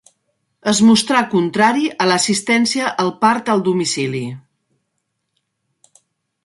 [0.69, 4.25] Es mostrà contrari a l'assistència al part al domicili.